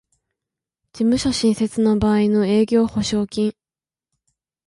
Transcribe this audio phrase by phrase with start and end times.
[0.93, 3.53] 事務所新設の場合の営業保証金